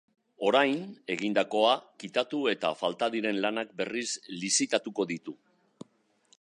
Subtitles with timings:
[0.45, 0.79] Orain,
[1.15, 4.09] egindakoa kitatu eta falta diren lanak berriz
[4.41, 5.41] lizitatuko ditu.